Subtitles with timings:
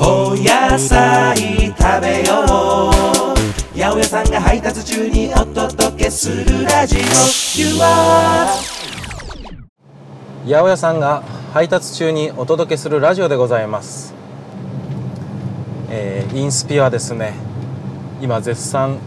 [0.00, 3.76] お野菜食べよう。
[3.76, 7.00] 八百屋さんが配達中にお届けするラジオ。
[7.60, 8.46] You are
[10.44, 14.14] 八百屋さんが配達中にお届けするラジオでございます、
[15.90, 17.32] えーインスピはですね
[18.20, 18.98] 今絶賛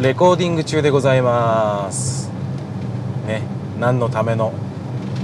[0.00, 2.30] レコーディング中でございます。
[3.26, 3.42] ね
[3.80, 4.52] 何のための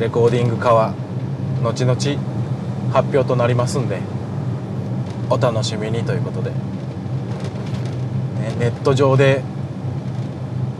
[0.00, 0.94] レコーディングかは
[1.62, 1.94] 後々
[2.92, 4.00] 発表となりますんで。
[5.30, 6.56] お楽しみにということで、ね、
[8.58, 9.42] ネット上で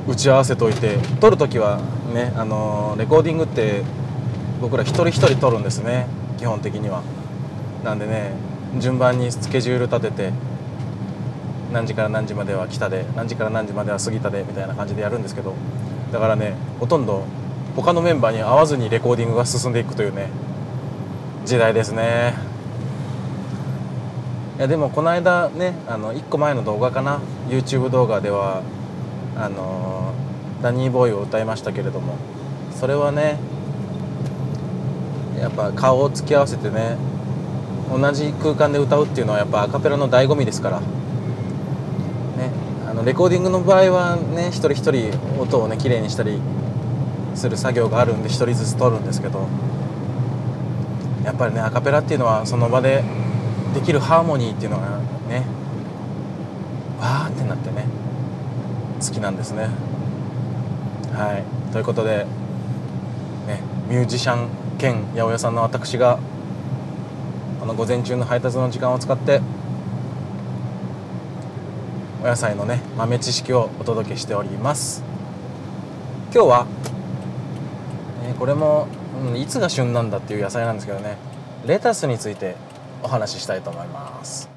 [0.09, 1.81] 打ち合わせといて撮るときは
[2.13, 3.83] ねあのレコーディングって
[4.61, 6.07] 僕ら一人一人撮るんですね。
[6.37, 7.03] 基本的には。
[7.85, 8.33] なんでね
[8.79, 10.33] 順番にスケジュール立てて
[11.73, 15.55] 何時から何時までは北で何時から何時までは杉田でみたいな感じでやるんですけど。
[16.13, 17.25] だからねほとんど
[17.77, 20.29] 他のメンバーに合わずにレコーディングが進んでいくというね
[21.47, 22.50] 時代ですね。
[24.61, 27.19] いやでもこの間ねあの1個前の動画かな。
[27.49, 28.61] YouTube 動画では
[29.35, 30.13] あの
[30.61, 32.19] ダニーボーイを歌いましたけれども。
[32.79, 33.39] それはね
[35.41, 36.99] やっぱ顔を突き合わせてね
[37.91, 40.87] 同じ空間で歌うっていうのはやっぱアカペラの醍醐味ですから、ね、
[42.87, 46.39] あのレコーディングの場合はね一人一人音をね綺麗にしたり
[47.35, 49.49] する作業があるんで一人ずつ撮るんですけど。
[51.25, 53.05] やっぱりねアカペラっていうのはその場で
[53.75, 55.45] できるハーモニーっていうのがね
[57.01, 57.87] わーってなってね
[59.01, 59.69] 好きなんですね。
[61.13, 61.73] はい。
[61.73, 62.27] ということで
[63.47, 66.19] ねミュージシャン兼八百屋さんの私が
[67.61, 69.41] この午前中の配達の時間を使って
[72.23, 75.03] お野菜のね豆知識をお届けしております。
[76.33, 76.67] 今日は、
[78.23, 78.87] ね、これも、
[79.21, 81.19] うんいつが旬なんだっていう野菜なんですけどね
[81.67, 82.55] レタスについて
[83.03, 84.49] お話ししたいと思います。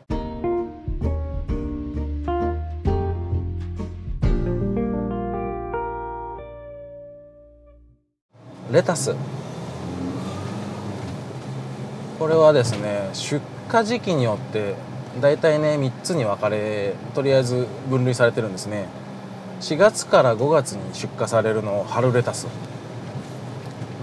[8.71, 9.15] レタス。
[12.17, 13.39] これはですね出
[13.71, 14.75] 荷時期によって
[15.21, 18.87] 大体ね3つに分かれとりあえず分類されてるんですね。
[19.61, 22.48] 4月から5月に出荷されるのを春レタス。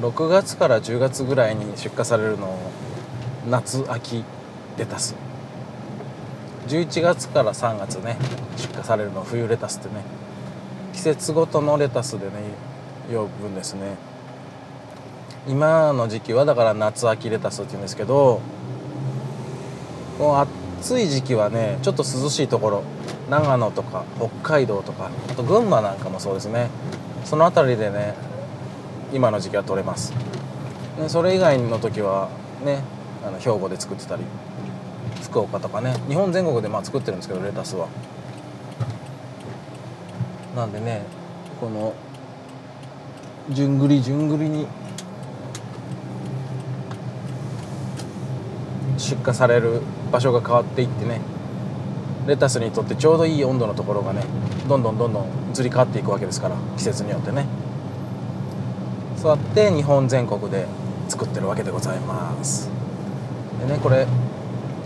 [0.01, 2.59] 6月から10月ぐらいに出荷されるのを
[3.49, 4.25] 夏秋
[4.77, 5.15] レタス。
[6.69, 8.17] 11月から3月ね
[8.57, 10.03] 出荷されるの冬レタスってね。
[10.93, 12.33] 季節ごとのレタスでね
[13.11, 13.97] 呼ぶんですね。
[15.49, 18.43] 今の時期はだから夏秋レタスって言うんですけど
[20.19, 20.37] こう
[20.81, 22.83] 暑い時期はねちょっと涼しいところ
[23.31, 26.69] 長野とか北海道とかあと群馬なんかもそうですね。
[27.25, 28.15] その辺りでね
[29.15, 30.13] 今の時期は取れます。
[31.09, 32.29] それ以外の時は
[32.63, 32.83] ね
[33.27, 34.23] あの兵庫で作ってたり
[35.23, 35.95] 福岡とかね。
[36.09, 37.89] 日本全国でまあ作ってるんですけどレタスは。
[40.57, 41.03] なんでね
[41.61, 41.95] この
[43.51, 44.67] じゅんぐりじゅんぐりに
[48.97, 51.21] 出荷される場所が変わっていってね。
[52.27, 54.23] レタスにとってちょうどいい温度のところがね
[54.69, 57.47] どんどんどんどん移り変わっていくわけですから季節によってね。
[59.17, 60.67] そうやって日本全国で
[61.09, 62.80] 作ってるわけでございます。
[63.67, 64.07] でねこれ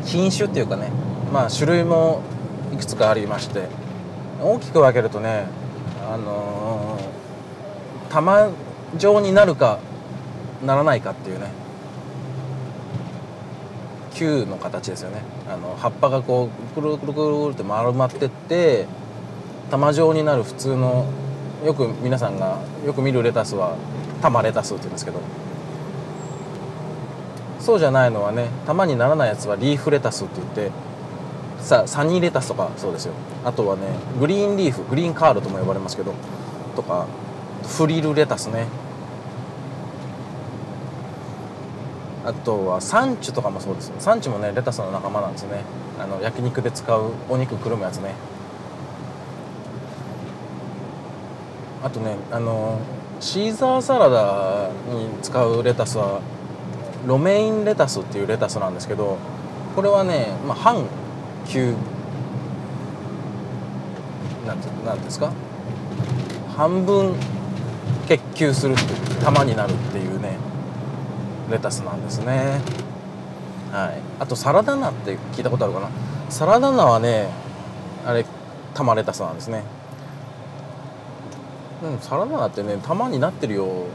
[0.05, 0.91] 品種っていうかね
[1.33, 2.23] まあ種類も
[2.73, 3.67] いくつかありまして
[4.43, 5.47] 大きく分けるとね
[6.07, 7.15] あのー
[8.15, 8.51] 玉
[8.97, 9.81] 状になるか
[10.65, 11.49] ならないかっていうね
[14.15, 15.23] 球の形ですよね。
[15.49, 18.87] あの葉っぱがこうくるくるくるって丸まってって
[19.73, 21.07] 玉状になる普通の
[21.67, 23.77] よく皆さんがよく見るレタスは
[24.23, 25.19] 玉レタスって言うんですけど
[27.65, 30.71] そうじゃないのはね玉にならないやつはリーフレタスって言って
[31.61, 33.15] さサニーレタスとかそうですよ。
[33.43, 33.83] あとはね
[34.21, 36.13] グリーンリーフグリーンカールとも呼ばれますけど
[36.77, 37.07] とか
[37.67, 38.67] フリルレタスね。
[42.27, 43.93] あとはサンチュとかもそうです。
[43.99, 45.63] サンチュもねレタスの仲間なんですね。
[45.99, 48.15] あの焼肉で使うお肉くるむやつね。
[51.83, 52.79] あとねあの
[53.21, 56.21] シーザーサラダに使うレタスは
[57.07, 59.19] ロメインレタスっていうレタスなんですけど
[59.77, 60.85] これはね、まあ、半
[61.47, 61.75] 球
[64.47, 65.33] なんてなんですか？
[66.57, 67.15] 半分
[68.07, 68.75] 結球する
[69.23, 70.37] 玉になるっていうね
[71.51, 72.61] レタスなんですね。
[73.73, 74.01] はい。
[74.21, 75.89] あとサラダ菜って聞いたことあるかな？
[76.31, 77.29] サラダ菜はね
[78.07, 78.25] あれ
[78.75, 79.63] 玉レタスなんですね。
[81.83, 83.87] うんサラダ菜ってね玉になってるよ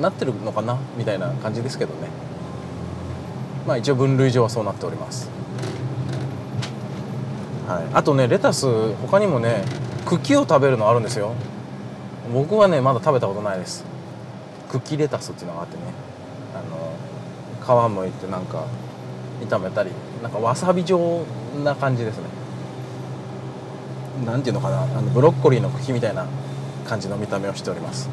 [0.00, 0.78] なってるのかな？
[0.96, 2.08] みたいな感じですけどね。
[3.66, 5.28] まあ一応分類上はそうなっております。
[7.66, 9.64] はい、あとねレタス他にもね
[10.04, 11.34] 茎を食べるのあるんですよ。
[12.32, 13.84] 僕はねまだ食べたことないです。
[14.70, 15.82] 茎レタスっていうのがあってね。
[16.54, 18.64] あの皮むいてなんか
[19.48, 19.90] 炒めたり
[20.22, 21.24] なんかわさび状
[21.64, 22.24] な感じですね。
[24.24, 24.82] なんていうのかな。
[24.82, 26.26] あのブロッコリーの茎みたいな
[26.86, 28.08] 感じの見た目をしております。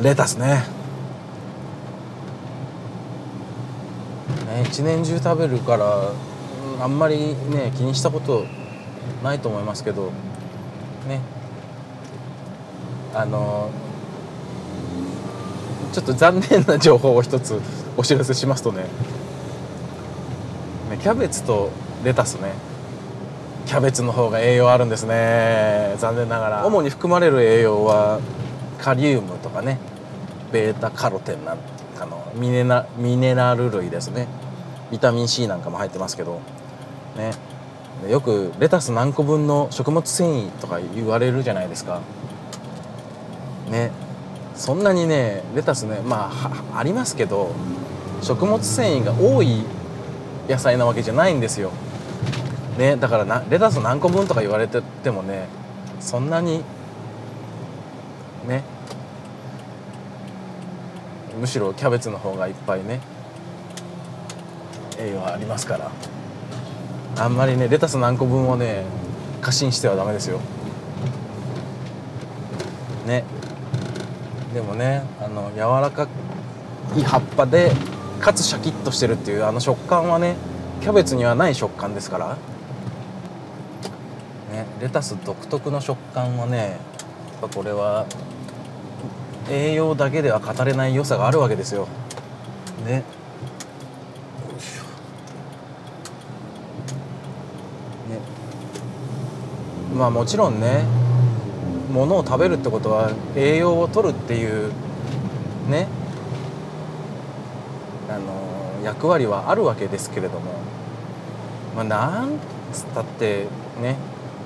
[0.00, 0.62] レタスね。
[4.46, 6.12] ね一年中食べるから
[6.80, 8.44] あんまりね気にしたこと
[9.22, 10.12] ないと思いますけど
[11.08, 11.20] ね。
[13.14, 13.70] あの
[15.92, 17.60] ちょっと残念な情報を一つ
[17.96, 18.82] お知らせしますとね。
[20.90, 21.70] ねキャベツと
[22.04, 22.52] レタスね。
[23.66, 25.94] キャベツの方が栄養あるんですね。
[25.98, 26.66] 残念ながら。
[26.66, 28.20] 主に含まれる栄養は
[28.78, 29.78] カリウムとかね。
[30.52, 31.58] ベータカロテンなん
[31.94, 34.26] かのミネラミネラル類ですね。
[34.90, 36.40] ビタミン C なんかも入ってますけど。
[37.16, 37.32] ね。
[38.08, 42.00] よくレタス何個分の食物繊維とか言われるじゃないですか。
[43.70, 43.90] ね。
[44.54, 47.52] そんなにねレタスねまあありますけど
[48.22, 49.64] 食物繊維が多い
[50.48, 51.70] 野菜なわけじゃないんですよ。
[52.78, 52.96] ね。
[52.96, 55.48] だからなレタス何個分とか言われててもね
[56.00, 56.62] そんなに
[58.46, 58.64] ね。
[61.38, 63.00] むしろキャベツの方がいっぱいね。
[64.98, 65.90] 栄養ありますから。
[67.16, 68.84] あんまりねレタス何個分をね
[69.40, 70.40] 過信してはダメですよ。
[73.06, 73.24] ね。
[74.52, 76.08] でもねあの柔らか
[76.96, 77.72] い葉っぱで
[78.20, 80.36] かつシャキッとしてるっていうあの食感はね
[80.80, 82.36] キャベツにはない食感ですから。
[84.52, 84.66] ね。
[84.80, 86.76] レタス独特の食感はねや
[87.46, 88.06] っぱこれは
[89.50, 91.88] 栄養だけでは語れない良さがあるわけですよ。
[92.84, 92.96] ね。
[92.96, 93.02] よ
[94.56, 94.82] いしょ
[98.10, 98.20] ね。
[99.94, 100.84] まあもちろんね
[101.92, 104.72] ものを食べるってことは栄養を取るっていう
[105.68, 105.86] ね
[108.08, 110.52] あの役割はあるわけですけれども。
[111.74, 112.38] まあなん
[112.72, 113.46] つったって
[113.82, 113.96] ね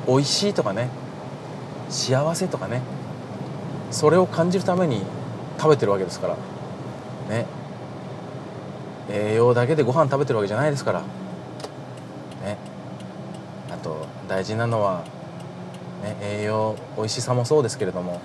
[0.06, 0.88] 美味しいとかね
[1.90, 2.80] 幸せとかね
[3.90, 5.02] それを感じるために
[5.58, 6.36] 食べてるわけですから。
[7.28, 7.46] ね。
[9.10, 11.00] 栄養だけでご飯食べてるわけじゃないですから。
[11.00, 12.56] ね。
[13.70, 15.04] あと大事なのは、
[16.02, 18.20] ね、栄養美味しさもそうですけれども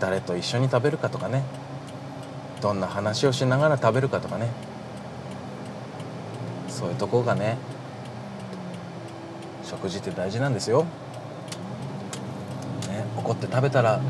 [0.00, 1.42] 誰と一緒に食べるかとかね。
[2.60, 4.48] どんな話をしながら食べるかとかね。
[6.68, 7.56] そういうとこがね
[9.64, 10.82] 食事って大事なんですよ、
[12.88, 14.00] ね、怒って食べたら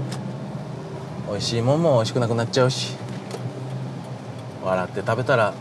[1.29, 2.97] 美味しいもんも美味しくなくなっちゃうし。
[4.65, 5.53] 笑って食べたら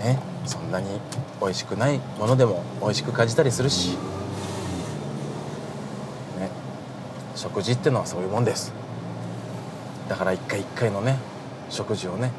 [0.00, 1.00] ねそんなに
[1.40, 3.92] 美味しくないものでも美味しく感じたりするし、
[6.38, 6.50] ね、
[7.34, 8.72] 食事ってのはそういうもんです。
[10.08, 11.16] だから一回一回のね
[11.70, 12.30] 食事をね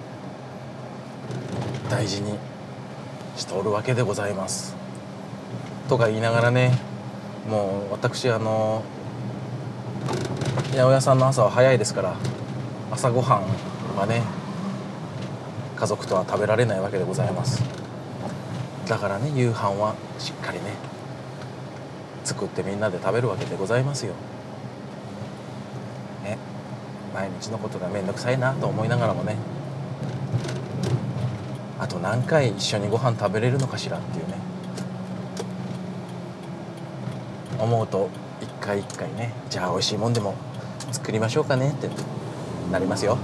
[1.90, 2.38] 大事に
[3.36, 4.76] しておるわけでございます。
[5.90, 6.78] とか言いながらね
[7.50, 8.84] もう私あの
[10.78, 12.16] 八百屋さんの朝は早いですから
[12.92, 14.22] 朝ごはんはね
[15.76, 17.64] 家族とは食べられないわけでございます。
[18.88, 20.76] だからね夕飯はしっかりね
[22.24, 24.14] 作ってみんなで食べるわけでございますよ。
[26.24, 26.38] ね。
[27.14, 29.36] 毎日のことが面倒くさいなと思いながらもね。
[31.80, 34.36] あと何回一緒にご飯食べれるのかしらっていうね。
[37.60, 38.10] 思うと
[38.42, 40.36] 一回一回ねじゃあ美味しいもんでも
[40.92, 41.90] 作りましょうかねって。
[42.72, 43.16] なりますよ。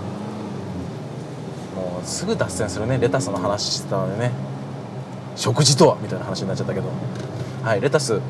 [1.75, 2.98] もうすぐ脱線するね。
[2.98, 4.32] レタスの話してたのでね。
[5.36, 5.98] 食事とは？
[6.01, 6.88] みたいな話になっちゃったけど。
[7.62, 8.22] はいレタス。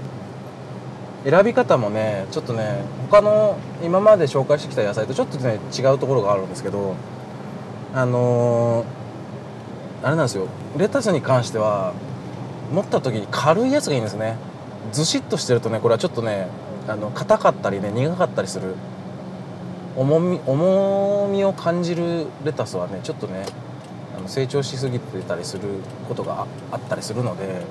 [1.23, 6.95] 選び方もねちょっとね他の今まで紹介してきた野菜とちょっとね違うところがあるんですけど
[7.93, 10.47] あのー、あれなんですよ。
[10.77, 11.93] レタスに関しては
[12.73, 14.35] 持った時に軽いやつがいいんですね。
[14.91, 16.47] ずしっとしてるとねこれはちょっとね
[16.87, 18.73] あの硬かったりね苦かったりする。
[19.95, 23.45] 重み重みを感じるレタスはねちょっとね
[24.17, 25.63] あの成長しすぎてたりする
[26.07, 27.61] ことがあったりするので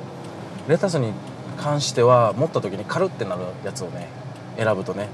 [0.68, 1.12] レタスに
[1.58, 4.08] 関しては持った時にカルってなるやつをね
[4.56, 5.08] 選ぶとね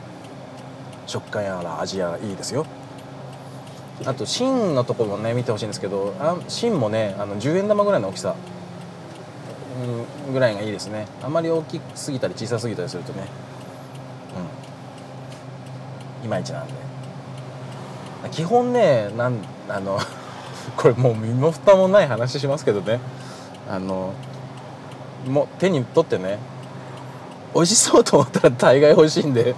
[1.07, 2.67] 食感やら味やらいいですよ。
[4.05, 8.37] あと芯のところもね見てほしいんですけどあ芯もねあの10円玉ぐらいの大きさ
[10.29, 11.07] うんぐらいがいいですね。
[11.23, 13.27] あんまり大きすぎたり小さすぎたりするとね
[16.23, 16.88] うんいまいちなんで。
[18.30, 19.37] 基本ねなん
[19.68, 19.98] あの
[20.76, 23.00] これもう身も蓋もない話しますけどね。
[23.70, 24.12] あの
[25.28, 26.38] もう手に取ってね
[27.54, 29.54] 美味しそうと思ったら大概美味しいんで。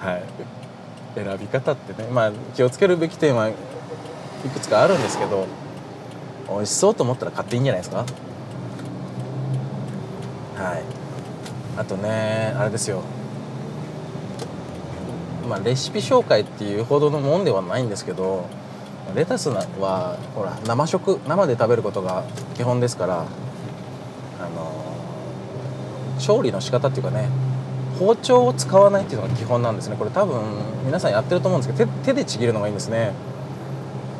[0.00, 0.22] はい。
[1.14, 3.54] 選び方ってねまあ気をつけるべき点はい
[4.52, 5.46] くつかあるんですけど
[6.48, 7.98] 美味しそうと思ったら買っていいんじゃないですか？
[7.98, 8.04] は
[10.74, 10.82] い。
[11.78, 13.00] あとねあれですよ。
[15.48, 18.46] まあレシピ紹介っていうほどのもんではないんですけど
[19.14, 22.24] レタスはほら生食生で食べることが
[22.54, 23.24] 基本ですから
[24.40, 24.84] あの
[26.18, 27.28] 調理の仕方っていうかね
[27.98, 29.96] 包丁を使わないっていうのが基本なんですね。
[29.96, 30.42] これ多分
[30.84, 33.12] 皆さんやってると思うんですけど手でちぎるのがいいんですね。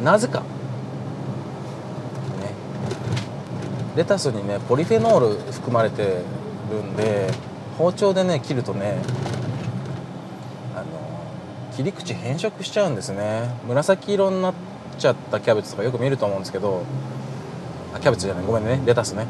[0.02, 0.40] なぜか。
[0.40, 0.47] ね。
[3.97, 6.23] レタスにねポリフェノール含まれて
[6.71, 7.33] るんで
[7.76, 8.99] 包丁でね切るとね
[11.76, 13.50] 切り口変色しちゃうんですね。
[13.66, 14.54] 紫色になっ
[14.99, 16.83] ちゃったキャベツとかよく見ると思うんですけど。
[17.95, 18.45] あキャベツじゃない。
[18.45, 18.81] ごめんね。
[18.87, 19.26] レタスね。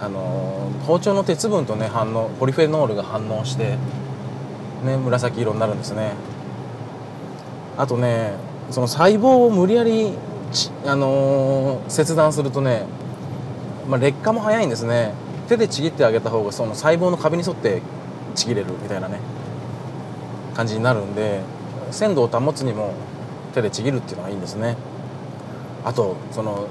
[0.00, 3.76] あの包丁の鉄分とね反応ポリフェノールが反応して
[4.82, 6.12] ね紫色になるんですね。
[7.76, 8.32] あとね
[8.70, 10.14] その細胞を無理やり
[10.86, 12.84] あのー、切断するとね、
[13.88, 15.12] まあ、劣化も早いんですね。
[15.48, 17.82] 手でちぎってあげた方がその細胞の壁に沿って
[18.34, 19.18] ちぎれるみたいなね
[20.54, 21.40] 感じになるんで
[21.90, 22.94] 鮮度を保つにも
[23.54, 24.76] 手でちぎるっていうのがいいんですね。
[25.84, 26.68] あとその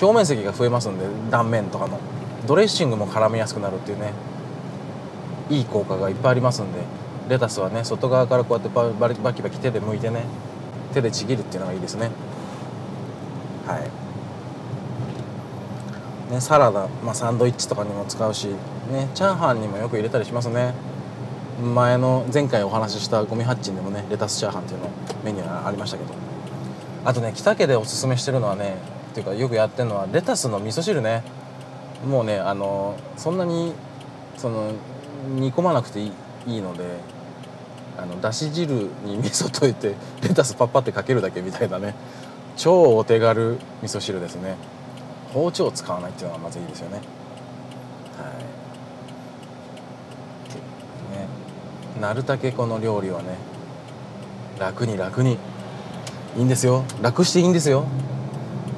[0.00, 1.98] 表面積が増えますんで断面とかの
[2.46, 4.12] ドレッシングも絡みやすくなるっていうね
[5.50, 6.78] いい効果がいっぱいありますんで
[7.28, 10.24] レタスはね外側からこうやってババキバキ手で剥いてね
[10.94, 12.10] 手でちぎるっていうのがいいですね。
[13.66, 13.78] は
[16.30, 16.32] い。
[16.32, 18.48] ねサラダ、まあ、サンドイッチとかにも使うし
[18.90, 20.74] ねチャーハンにもよく入れたりしますね。
[21.74, 24.90] 前の前回お話ししたゴミハッチンでもねレタスチャーハンっていうの
[25.24, 26.14] メニューありましたけど。
[27.04, 28.76] あとね北家でおすすめしてるのはね
[29.12, 31.22] っていうかよくやってるのはレタスの味噌汁ね。
[32.06, 33.74] もうねあのそんなに
[34.36, 34.72] その
[35.28, 36.12] 煮込まなくていい
[36.46, 36.84] いいので
[37.98, 38.72] あのだし汁
[39.04, 41.94] に味噌溶いて レタスパッパってかけるだけみたいなね。
[42.56, 44.56] 超お手軽味噌汁ですね。
[45.32, 47.04] 包丁を使わないっていうのがまずいいですよねはい
[51.16, 51.26] ね
[51.98, 53.36] なるたけこの料理はね
[54.58, 55.38] 楽に楽に。
[56.36, 56.84] いいんですよ。
[57.02, 57.86] 楽していいんですよ。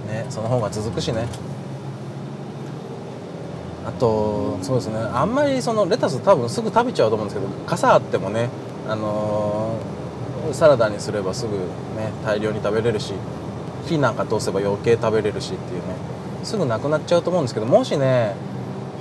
[0.09, 1.27] ねその方が続くしね。
[3.85, 4.97] あとそうですね。
[4.97, 8.49] あんまりそのレタス多分すぐ食べちゃうと思うんですけど傘あってもね
[8.89, 13.13] あのー、サラダにすればすぐね大量に食べれるし
[13.87, 15.95] 火なんか通せば余計食べれるしっていうね
[16.45, 18.35] すぐなくなっちゃうと思うんですけどもしね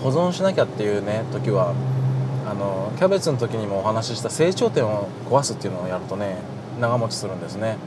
[0.01, 1.73] 保存しなきゃっていうね時は
[2.47, 6.37] あのキャベツの時にもお話しした成長点を壊すっていうのをやるとね
[6.79, 7.77] 長持ちするんですね。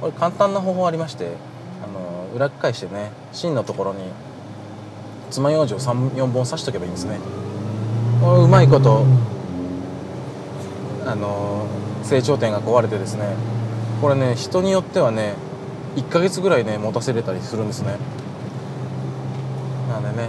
[0.00, 1.32] これ簡単な方法ありまして
[1.82, 4.00] あの裏返してね芯のところに
[5.30, 7.18] 爪楊枝を34本刺しとけばいいんですね。
[8.20, 9.04] これうまいこと
[11.06, 11.66] あの
[12.02, 13.34] 成長点が壊れてですね
[14.00, 15.34] これね人によってはね
[15.96, 17.96] 1ヶ月ぐらいね持たせれたりするんですね。
[19.88, 20.28] なんでね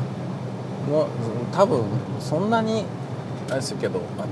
[0.89, 1.07] もう
[1.51, 1.83] 多分
[2.19, 2.85] そんなに
[3.49, 4.25] あれですけどあ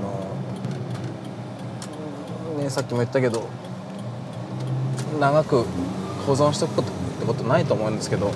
[2.56, 3.48] のねさっきも言ったけど
[5.20, 5.64] 長く
[6.26, 8.32] 保存しとくことってことないと思うんですけど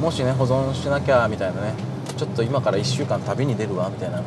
[0.00, 1.74] もしね保存しなきゃみたいなね
[2.16, 4.24] ちょっと今から1週間旅に出るわみたいなね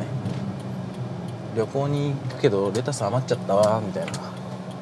[1.56, 4.12] 旅行に行くけどレタス余っちゃったわみたいな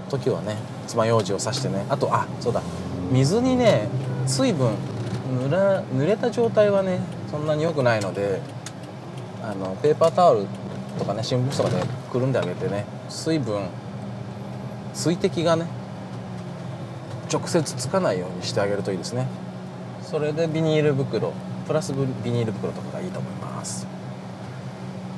[0.09, 2.63] 時はね爪楊枝を刺してねあとあそうだ
[3.11, 3.89] 水にね
[4.27, 4.75] 水分
[5.31, 8.41] 濡ら濡れた状態はねそんなに良くないので
[9.43, 10.47] あのペーパータオル
[10.99, 13.69] とかね新聞紙とかでくるんであげてね水分
[14.93, 15.67] 水滴がね
[17.33, 19.27] 直接つかないようにしてあげるといいですね。
[20.03, 21.33] それでビニール袋
[21.67, 23.87] プラスビニール袋とかがいいと思います。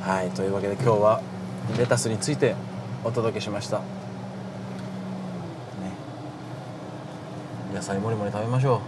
[0.03, 1.23] はいというわけで今日は
[1.79, 2.55] レタスについて
[3.03, 3.79] お届けしました。
[3.79, 3.85] ね。
[7.75, 8.83] 野菜もりもり食べましょ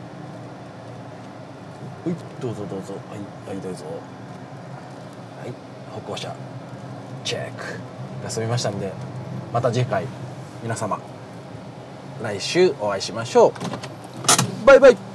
[2.05, 2.11] う。
[2.11, 2.93] はいどうぞどうぞ。
[3.09, 3.85] はいはいどうぞ。
[3.87, 5.53] はい
[5.95, 6.35] 歩行者。
[7.25, 7.95] チェック。
[8.25, 8.91] が済みましたんで
[9.53, 10.07] また次回
[10.63, 10.99] 皆様
[12.23, 14.67] 来週お会いしましょう。
[14.67, 15.14] バイバイ。